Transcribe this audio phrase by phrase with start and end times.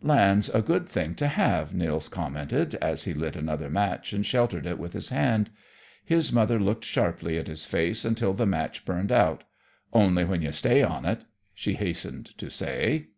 [0.00, 4.64] "Land's a good thing to have," Nils commented, as he lit another match and sheltered
[4.64, 5.50] it with his hand.
[6.04, 9.42] His mother looked sharply at his face until the match burned out.
[9.92, 13.08] "Only when you stay on it!" she hastened to say.